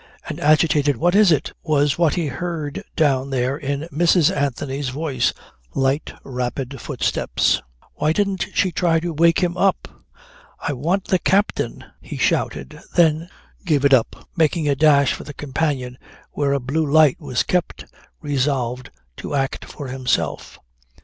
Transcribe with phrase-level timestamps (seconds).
[0.27, 4.35] An agitated "What is it?" was what he heard down there in Mrs.
[4.35, 5.31] Anthony's voice,
[5.75, 7.61] light rapid footsteps...
[7.93, 9.87] Why didn't she try to wake him up!
[10.59, 13.29] "I want the captain," he shouted, then
[13.63, 15.99] gave it up, making a dash at the companion
[16.31, 17.85] where a blue light was kept,
[18.21, 20.57] resolved to act for himself.